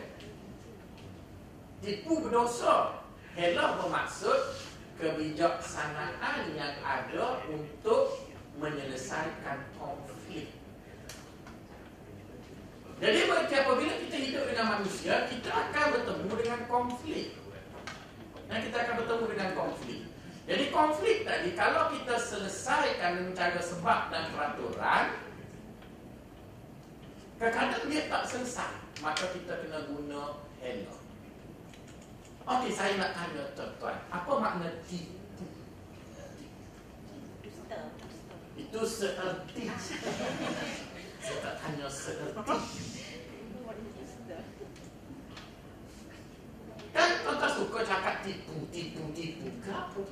[1.79, 2.99] Tipu berdosa.
[3.35, 4.59] Hello bermaksud
[4.95, 8.27] kebijaksanaan yang ada untuk
[8.59, 10.14] menyelesaikan konflik.
[12.95, 17.36] Jadi berarti apabila kita hidup dengan manusia, kita akan bertemu dengan konflik.
[18.45, 20.01] Dan kita akan bertemu dengan konflik.
[20.45, 25.05] Jadi konflik tadi, kalau kita selesaikan dengan cara sebab dan peraturan,
[27.36, 28.71] Kadang-kadang dia tak selesai
[29.03, 30.95] Maka kita kena guna hello
[32.45, 33.97] Okey, saya nak tanya tuan-tuan.
[34.13, 35.17] Apa makna tipu?
[38.53, 39.65] Itu seerti.
[41.25, 42.57] saya tak tanya seerti.
[46.93, 49.49] Kan tuan-tuan suka cakap tipu, tipu, tipu.
[49.65, 50.05] Kenapa?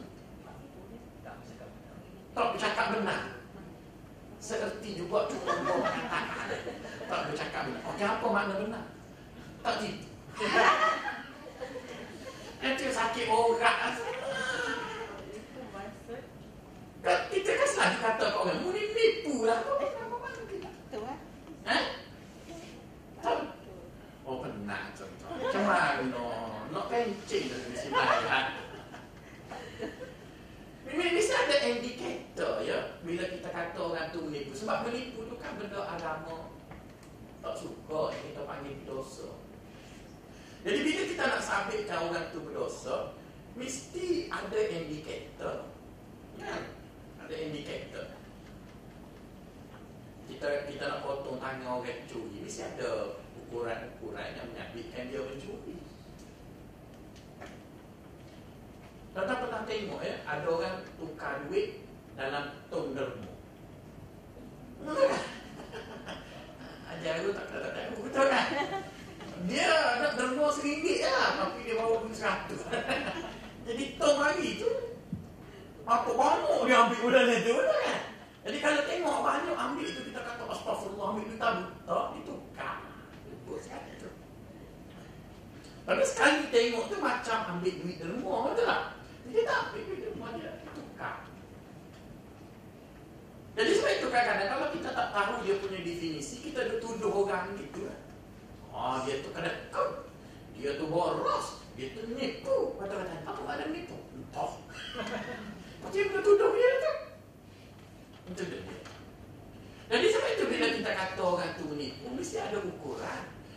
[2.34, 3.21] Tak bercakap benar.
[4.41, 5.38] Seerti juga tu
[7.06, 7.82] Tak bercakap benar.
[7.93, 8.84] Okey, apa makna benar?
[9.62, 10.12] Tak tipu.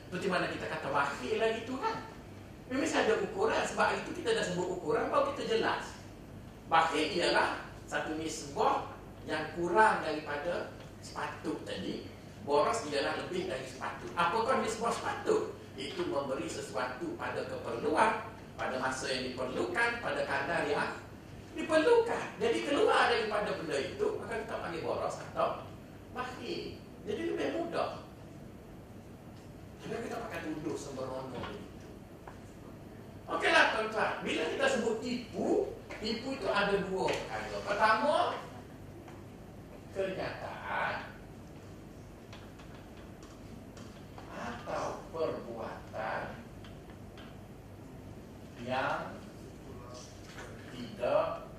[0.06, 2.06] Seperti mana kita kata wakil gitu kan
[2.70, 5.98] Memang ada ukuran Sebab itu kita dah sebut ukuran Baru kita jelas.
[6.70, 8.94] Bakhil ialah Satu nisbah
[9.26, 10.70] Yang kurang daripada
[11.02, 12.06] Sepatut tadi.
[12.46, 15.58] Boros ialah lebih dari sepatut Apakah nisbah sepatut?
[15.74, 21.02] Itu memberi sesuatu pada keperluan Pada masa yang diperlukan Pada kadar yang
[21.58, 22.38] diperlukan.
[22.38, 25.66] Jadi keluar daripada benda itu Maka kita panggil boros atau
[26.14, 28.05] Bakhil Jadi lebih mudah
[29.86, 31.38] Jadi kita pakai tuduh sembrono
[33.26, 37.58] Okeylah tuan-tuan, bila kita sebut tipu, tipu itu ada dua perkara.
[37.66, 38.16] Pertama,
[39.90, 40.94] kenyataan
[44.30, 46.22] atau perbuatan
[48.62, 49.10] yang
[50.70, 51.50] tidak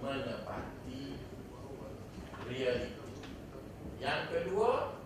[0.00, 1.20] menepati
[2.48, 3.08] realiti.
[4.00, 4.99] Yang kedua,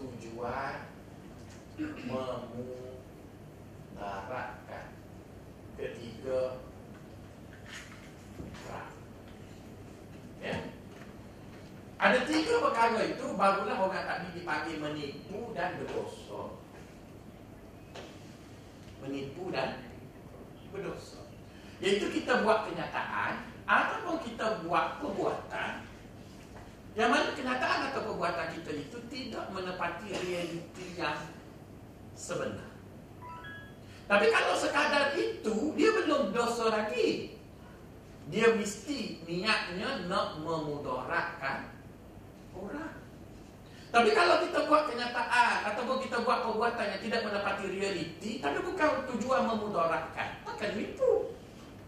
[0.00, 0.88] tujuan
[1.80, 2.96] memu
[3.96, 4.96] baratkan
[5.76, 6.64] ketiga
[10.40, 10.56] ya.
[12.00, 16.56] Ada tiga perkara itu barulah orang tadi dipanggil menipu dan berdosa.
[19.04, 19.84] Menipu dan
[20.72, 21.28] berdosa.
[21.84, 25.84] Iaitu kita buat kenyataan ataupun kita buat perbuatan
[26.98, 28.59] yang mana kenyataan atau perbuatan kita
[29.40, 31.16] tidak menepati realiti yang
[32.12, 32.70] sebenar
[34.10, 37.38] tapi kalau sekadar itu, dia belum dosa lagi.
[38.26, 41.70] Dia mesti niatnya nak memudaratkan
[42.50, 42.98] orang.
[43.94, 49.06] Tapi kalau kita buat kenyataan ataupun kita buat perbuatan yang tidak menepati realiti, tapi bukan
[49.14, 51.30] tujuan memudaratkan, akan nipu.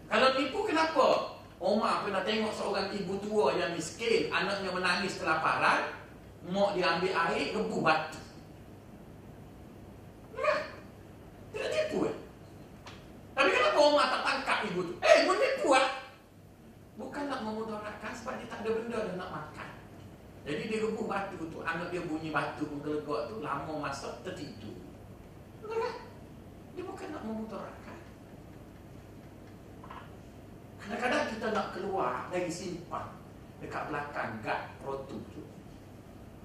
[0.07, 1.35] Kalau nipu kenapa?
[1.59, 5.91] Omar pernah tengok seorang ibu tua yang miskin, anaknya menangis kelaparan,
[6.51, 8.19] mak dia ambil air, rebu batu.
[10.35, 10.59] Nah,
[11.55, 12.15] tidak tipu eh?
[13.33, 14.93] Tapi kenapa orang tak tangkap ibu tu?
[14.99, 15.89] Eh, menipu lah.
[16.99, 19.69] Bukan nak memudaratkan sebab dia tak ada benda dia nak makan.
[20.43, 24.75] Jadi dia rebuh batu tu, anak dia bunyi batu menggelegak tu, lama masa tertidur.
[25.63, 25.95] Kan?
[26.75, 27.97] Dia bukan nak memudaratkan.
[30.83, 33.07] Kadang-kadang kita nak keluar dari simpan
[33.63, 35.52] dekat belakang gak protu tu.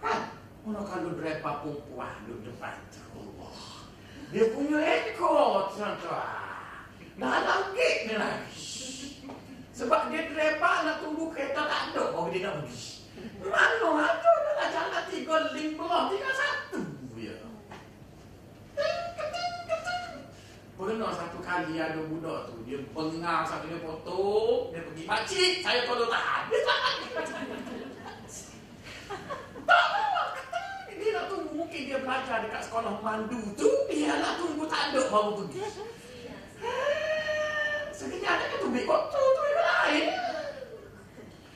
[0.02, 3.24] Mana kalau drapa perempuan di depan tu?
[4.28, 6.86] Dia punya ekor tuan-tuan.
[7.16, 8.68] Dalam gate ni lagi.
[9.72, 12.12] Sebab dia drepa nak tunggu kereta tak ada.
[12.12, 13.08] Oh dia nak pergi.
[13.42, 16.02] Mana ada dalam jalan tiga belah.
[16.12, 16.80] Tinggal satu.
[17.18, 17.34] Ya.
[21.48, 26.42] sekali ada budak tu Dia bengang sampai dia potong Dia pergi Makcik saya tolong tahan
[26.52, 26.94] Dia tahan
[29.68, 29.86] Tak
[30.32, 30.60] kata
[30.96, 35.44] Dia nak tunggu mungkin dia belajar dekat sekolah mandu tu Dia nak tunggu ada baru
[35.44, 35.60] pergi
[37.92, 40.06] Sekejap kan tubik kotor tu yang lain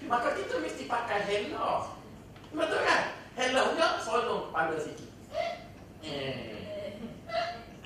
[0.05, 1.89] Maka kita mesti pakai hello
[2.53, 3.03] Betul kan?
[3.33, 5.11] Hello nya solong kepala sikit
[6.05, 7.01] Eh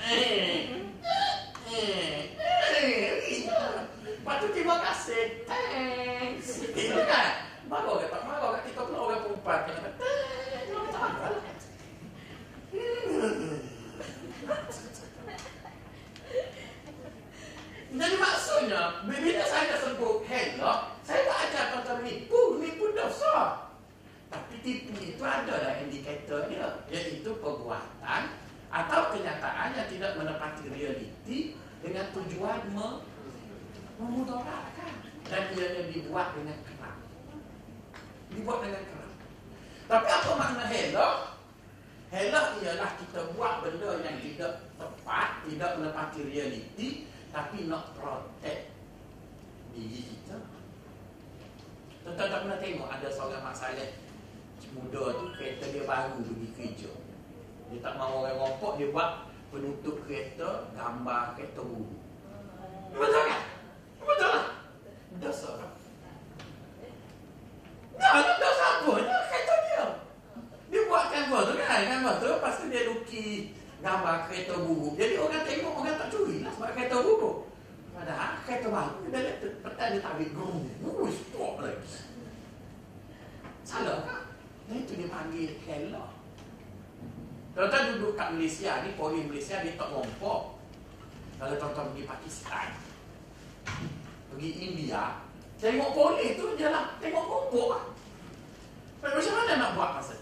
[0.02, 0.58] Eh
[4.02, 9.20] Lepas tu terima kasih Thanks Itu kan Marah ke tak marah kat kita pula orang
[9.26, 9.58] perempuan.
[9.66, 10.10] Kena kata
[17.96, 23.66] Jadi maksudnya Bila saya sebut hello Saya tak ajar tuan-tuan nipu Nipu dosa
[24.30, 32.12] Tapi tipu itu adalah indikator dia Iaitu perbuatan atau kenyataan yang tidak menepati realiti dengan
[32.12, 32.60] tujuan
[33.96, 34.94] memudaratkan
[35.24, 36.95] dan ianya dibuat dengan keram
[38.32, 39.06] dibuat dengan keram
[39.86, 41.16] tapi apa makna helak?
[42.10, 46.88] Helak ialah kita buat benda yang tidak tepat tidak menepati realiti
[47.30, 48.74] tapi nak protect
[49.70, 50.42] diri kita.
[52.02, 53.90] Tuan-tuan tak pernah tengok ada seorang mak saleh
[54.74, 56.90] muda tu kereta dia baru pergi kerja.
[57.70, 61.98] Dia tak mahu orang rompok Dia buat penutup kereta Gambar kereta buru
[62.94, 63.42] Betul kan?
[63.98, 64.46] Betul lah
[65.18, 65.70] Dosa kan?
[67.96, 69.84] Tak ada dosa apa Kereta dia.
[70.70, 73.42] Dia buat gambar tu kan Gambar tu Lepas tu dia lukis
[73.80, 77.32] Gambar kereta buru Jadi orang tengok Orang tak curi lah Sebab kereta buru
[77.92, 81.90] Padahal kereta baru Dia lihat Petang dia tarik Guru Stop lagi.
[83.66, 84.22] Salah kan?
[84.70, 86.16] Itu dia panggil Hello
[87.56, 90.60] Tuan-tuan duduk kat Malaysia ni, polis Malaysia dia tak rompok.
[91.40, 92.68] Kalau tuan-tuan pergi Pakistan,
[94.28, 95.24] pergi India,
[95.56, 97.84] tengok polis tu je lah, tengok rompok lah.
[99.06, 100.14] Macam mana nak buat masa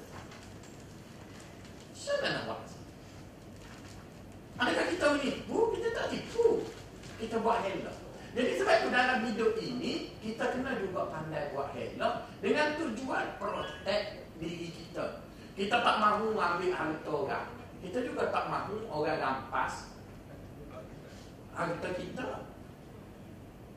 [1.95, 2.78] Macam mana nak buat masa
[4.55, 5.59] Adakah kita menipu?
[5.74, 6.62] Kita tak tipu.
[7.18, 7.97] Kita buat helak.
[8.35, 14.26] Jadi sebab itu dalam hidup ini, kita kena juga pandai buat helak dengan tujuan protect
[14.39, 15.26] diri kita.
[15.55, 17.47] Kita tak mahu ambil harta orang.
[17.82, 19.91] Kita juga tak mahu orang rampas
[21.55, 22.26] harta kita.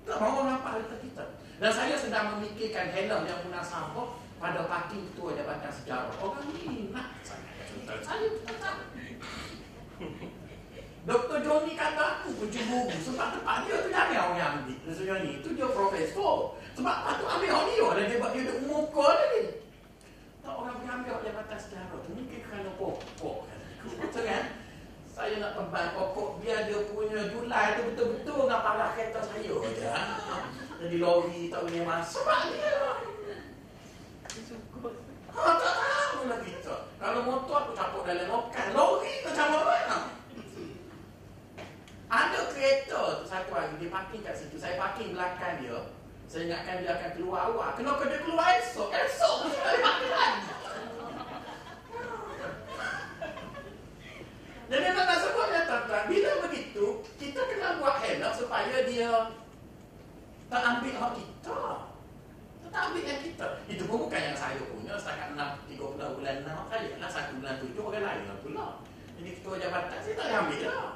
[0.05, 1.26] Tak mahu rampas harta kita.
[1.58, 6.14] Dan saya sedang memikirkan helm yang munasabah pada parti ketua Jabatan Sejarah.
[6.22, 7.49] Orang ni nak saya.
[8.05, 8.28] Saya
[11.08, 11.39] Dr.
[11.39, 15.03] Johnny kata aku kunci buku Sebab tempat dia tu jangan orang yang ambil Dr.
[15.08, 19.08] Johnny itu dia profesor Sebab patut ambil orang dia Dan dia buat dia duduk muka
[19.16, 19.41] dia
[20.47, 23.51] tak orang mengambil jabatan sejarah tu mungkin kerana pokok
[23.99, 24.43] betul kan
[25.18, 29.49] saya nak tebal pokok biar dia punya julai tu betul-betul nak parah kereta saya.
[29.49, 29.89] Je
[30.86, 32.22] jadi lori tak boleh masuk.
[32.22, 32.78] Sebab dia.
[35.34, 36.76] Ha, tak tahu lah kita.
[37.01, 39.97] Kalau motor aku capuk dalam lokan lori tu macam mana?
[42.13, 44.61] Ada kereta tu satu hari dia parking kat situ.
[44.61, 45.82] Saya parking belakang dia.
[46.30, 47.74] Saya ingatkan dia akan keluar awal.
[47.74, 48.93] Kenapa dia keluar esok?
[48.93, 50.57] Esok dia mati lagi.
[54.68, 59.32] Jadi nak nak sebutnya tuan-tuan, bila begitu, kita kena buat hendak supaya dia
[60.51, 61.59] tak ambil hak kita.
[62.68, 63.47] Tak ambil yang kita.
[63.72, 64.99] Itu pun bukan yang saya punya.
[64.99, 66.89] Setakat 6, 3 bulan, bulan 6 saya.
[66.99, 68.68] Lah, satu bulan 7 orang lain lah pula.
[69.15, 70.91] Jadi ketua jabatan saya tak ambil lah.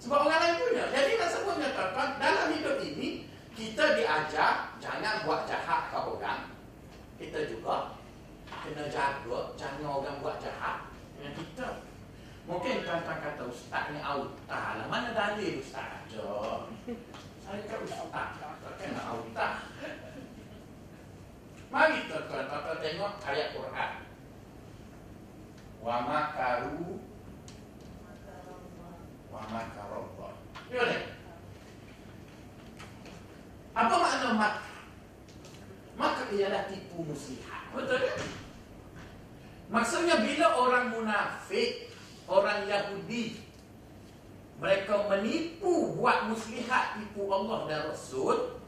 [0.00, 0.84] Sebab orang lain punya.
[0.88, 3.08] Jadi nak sebutnya tuan-tuan, dalam hidup ini,
[3.52, 6.40] kita diajar jangan buat jahat ke orang.
[7.20, 7.92] Kita juga
[8.64, 10.88] kena jaga jangan orang buat jahat
[11.20, 11.68] dengan kita.
[12.42, 14.86] Mungkin tuan-tuan kata ustaz ni auta lah.
[14.90, 16.66] Mana dalil ustaz ada?
[17.38, 19.48] Saya kata ustaz tak kena auta.
[21.70, 22.44] Mari tuan-tuan
[22.82, 23.92] tengok ayat Quran.
[25.78, 26.98] Wa makaru
[29.30, 30.32] wa makarallah.
[30.68, 30.84] Ya
[33.72, 34.54] apa makna mak?
[35.96, 37.72] Maka ialah tipu muslihat.
[37.72, 38.20] Betul kan?
[39.72, 41.88] Maksudnya bila orang munafik,
[42.28, 43.40] orang Yahudi
[44.60, 48.60] mereka menipu buat muslihat tipu Allah dan Rasul,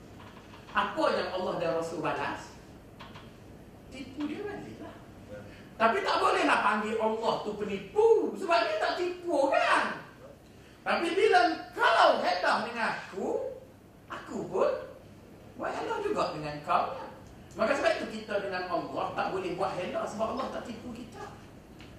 [0.73, 2.54] apa yang Allah dan Rasul balas?
[3.95, 4.97] Tipu dia baliklah.
[5.79, 10.03] Tapi tak boleh nak panggil Allah tu penipu sebab dia tak tipu kan?
[10.83, 11.41] Tapi bila
[11.73, 13.57] kalau hedah dengan aku,
[14.11, 14.71] aku pun
[15.55, 16.99] Buat hello juga dengan kau
[17.55, 21.25] Maka sebab itu kita dengan Allah Tak boleh buat hello sebab Allah tak tipu kita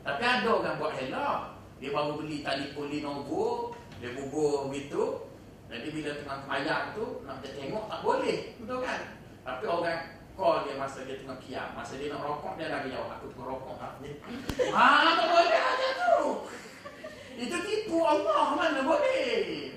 [0.04, 3.72] Tapi ada orang buat hello Dia baru beli telefon Lenovo
[4.04, 5.24] Dia bubur begitu
[5.72, 9.02] Jadi bila tengah bayar tu nak tengok tak boleh, betul kan?
[9.42, 10.02] Tapi orang
[10.36, 13.48] call dia masa dia tengah kiam, masa dia nak rokok dia lagi jawab aku tengah
[13.56, 14.12] rokok tak ni.
[14.70, 16.20] Tak boleh aja tu.
[17.36, 19.76] Itu tipu Allah mana boleh.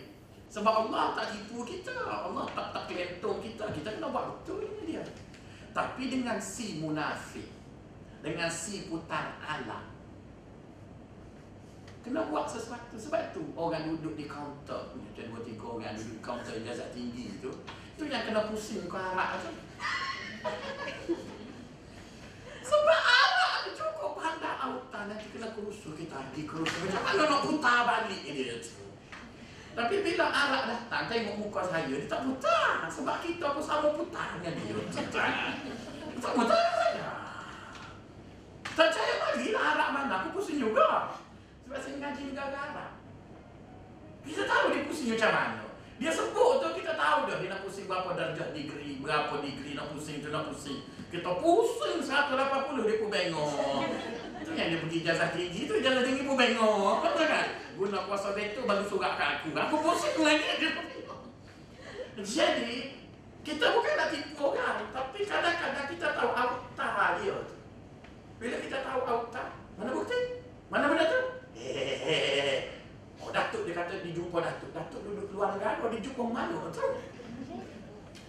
[0.48, 1.94] Sebab Allah tak tipu kita.
[2.06, 3.70] Allah tak tak kelentong kita.
[3.74, 5.02] Kita kena buat betul ini dia.
[5.74, 7.50] Tapi dengan si munafik.
[8.22, 9.90] Dengan si putar alam.
[12.02, 12.96] Kena buat sesuatu.
[12.96, 14.94] Sebab tu orang duduk di kaunter.
[14.94, 17.50] Macam dua tiga orang duduk di kaunter ijazat tinggi tu.
[17.98, 19.50] Itu yang kena pusing kau harap tu.
[22.64, 25.04] Sebab arak tu cukup pandai autan.
[25.12, 26.18] Nanti kena kerusuh kita.
[26.32, 26.78] Di kerusuh.
[26.84, 28.88] Macam mana nak putar balik dia tu.
[29.78, 34.34] Tapi bila arak datang tengok muka saya dia tak putar sebab kita pun sama putar
[34.40, 34.74] dengan dia.
[34.90, 35.54] Tak saya.
[36.18, 36.32] Tak
[38.74, 41.14] percaya lagi lah arak mana aku pusing juga.
[41.66, 42.90] Sebab saya ngaji negara Arab.
[44.24, 45.67] Kita tahu dia pusing macam mana.
[45.98, 49.90] Dia sebut tu kita tahu dah dia nak pusing berapa darjah degree, berapa degree nak
[49.90, 50.86] pusing tu nak pusing.
[51.10, 53.82] Kita pusing 180 dia pun bengok.
[54.38, 57.02] Itu yang dia pergi jazah tinggi tu jazah tinggi pun bengok.
[57.02, 57.48] Betul kan?
[57.74, 59.50] Guna kuasa veto bagi surat kat aku.
[59.58, 60.70] Aku pusing lagi dia.
[62.18, 62.94] Jadi
[63.46, 67.56] kita bukan nak tipu orang, tapi kadang-kadang kita tahu autar dia tu.
[68.38, 70.42] Bila kita tahu autar, mana bukti?
[70.70, 71.22] Mana benda tu?
[71.58, 72.77] Hehehe.
[73.18, 74.70] Oh, Datuk dia kata dia jumpa Datuk.
[74.70, 76.86] Datuk duduk luar negara, dia jumpa mana tu?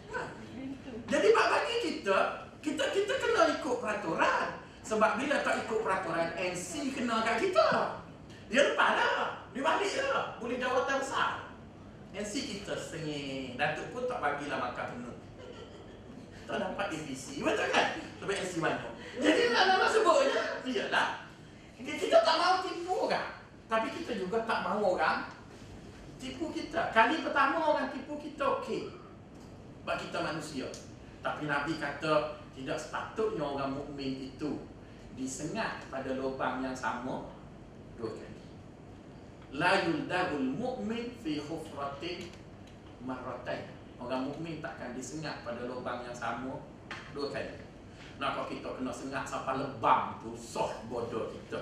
[0.09, 0.19] Ha.
[1.09, 2.17] Jadi bagi kita,
[2.61, 4.47] kita kita kena ikut peraturan.
[4.81, 8.01] Sebab bila tak ikut peraturan, NC kena kat kita.
[8.49, 9.45] Dia lepas dah.
[9.53, 10.41] Dia balik dah.
[10.41, 11.53] Boleh jawatan besar.
[12.09, 13.53] NC kita sengih.
[13.53, 15.17] Datuk pun tak bagilah makan penuh.
[16.49, 17.45] tak dapat APC.
[17.45, 17.87] Betul kan?
[18.17, 18.89] Sebab NC mana?
[19.21, 21.07] Jadi nak nama sebutnya, iyalah.
[21.77, 23.38] Kita tak mahu tipu orang.
[23.69, 25.29] Tapi kita juga tak mahu orang
[26.17, 26.89] tipu kita.
[26.89, 28.89] Kali pertama orang tipu kita okey.
[29.85, 30.67] Sebab kita manusia.
[31.21, 34.57] Tapi Nabi kata tidak sepatutnya orang mukmin itu
[35.13, 37.27] disengat pada lubang yang sama
[37.99, 38.39] dua kali
[39.53, 42.29] la yuldagul mu'min fi khufratin
[43.01, 43.65] marratain.
[43.99, 46.61] Orang mukmin takkan disengat pada lubang yang sama
[47.11, 47.65] dua kali.
[48.19, 51.59] Kalau kita kena sengat sampai lebam tu soh bodoh kita.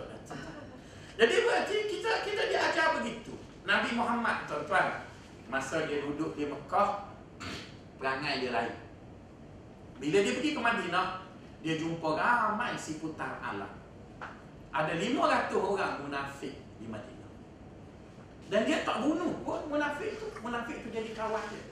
[1.18, 3.34] Jadi berarti kita kita diajar begitu.
[3.65, 5.01] Nabi Muhammad tuan-tuan
[5.49, 7.09] masa dia duduk di Mekah
[7.97, 8.76] perangai dia lain.
[9.97, 11.26] Bila dia pergi ke Madinah
[11.65, 13.74] dia jumpa ramai si putar alam.
[14.70, 17.32] Ada 500 orang munafik di Madinah.
[18.53, 20.30] Dan dia tak bunuh pun munafik tu.
[20.45, 21.65] Munafik tu jadi kawan dia.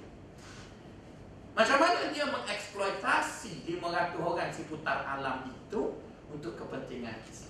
[1.53, 6.01] Macam mana dia mengeksploitasi 500 orang si putar alam itu
[6.33, 7.44] untuk kepentingan Islam.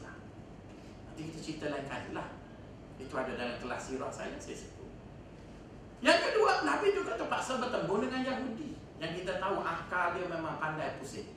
[1.16, 2.28] Kita cerita lain kali lah.
[3.00, 4.88] Itu ada dalam kelas sirah saya, saya sebut.
[6.04, 8.70] Yang kedua, Nabi juga terpaksa bertemu dengan Yahudi.
[9.00, 11.32] Yang kita tahu akal dia memang pandai pusing.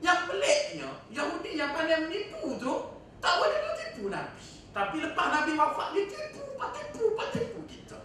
[0.00, 2.72] Yang peliknya, Yahudi yang pandai menipu tu,
[3.20, 4.46] tak boleh menipu Nabi.
[4.70, 6.40] Tapi lepas Nabi wafat, dia tipu
[6.70, 7.04] tipu,
[7.34, 7.98] tipu kita.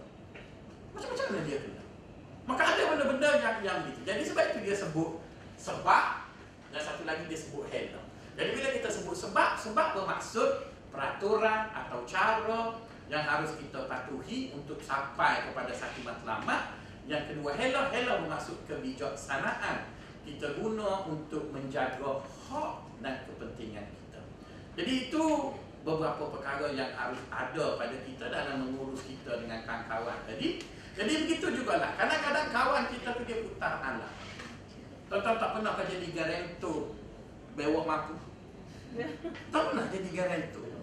[0.92, 1.82] Macam-macam mana dia kena?
[2.46, 4.00] Maka ada benda-benda yang yang gitu.
[4.06, 5.10] Jadi sebab itu dia sebut
[5.56, 6.30] sebab
[6.70, 8.04] dan satu lagi dia sebut helm.
[8.36, 12.74] Jadi bila kita sebut sebab, sebab bermaksud peraturan atau cara
[13.06, 16.74] yang harus kita patuhi untuk sampai kepada satu matlamat.
[17.06, 19.94] Yang kedua, hello, hello bermaksud kebijaksanaan.
[20.26, 22.18] Kita guna untuk menjaga
[22.50, 24.20] hak dan kepentingan kita.
[24.74, 25.24] Jadi itu
[25.86, 30.58] beberapa perkara yang harus ada pada kita dalam mengurus kita dengan kawan-kawan tadi.
[30.98, 31.94] Jadi begitu juga lah.
[31.94, 34.12] Kadang-kadang kawan kita tu dia putar alam.
[35.06, 36.80] Tuan-tuan tak pernah kau jadi garantor
[37.54, 38.14] bewak mampu?
[39.54, 40.75] Tak pernah jadi garantor.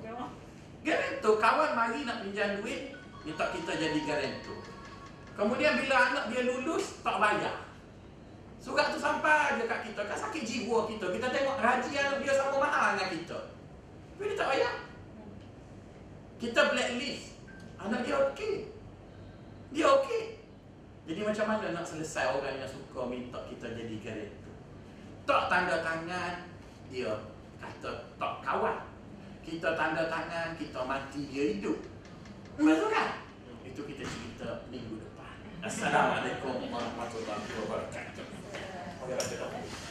[0.84, 2.92] Garantor, kawan mari nak pinjam duit,
[3.24, 4.60] minta kita jadi garantor.
[5.34, 7.56] Kemudian bila anak dia lulus, tak bayar.
[8.60, 11.08] Surat tu sampai je kat kita, kan sakit jiwa kita.
[11.08, 13.40] Kita tengok gaji anak dia sama mahal dengan kita.
[14.16, 14.74] Tapi dia tak bayar.
[16.44, 17.40] Kita blacklist
[17.80, 18.68] Anak dia okey
[19.72, 20.44] Dia okey
[21.08, 23.96] Jadi macam mana nak selesai orang yang suka minta kita jadi
[24.44, 24.52] tu?
[25.24, 26.44] Tak tanda tangan
[26.92, 27.16] Dia
[27.64, 28.76] kata tak kawan
[29.44, 31.78] kita tanda tangan, kita mati, dia hidup.
[32.56, 32.66] Hmm.
[32.68, 33.28] Betul kan?
[33.68, 35.36] Itu kita cerita minggu depan.
[35.44, 35.68] Hmm.
[35.68, 38.26] Assalamualaikum warahmatullahi wabarakatuh.
[39.04, 39.83] kasih.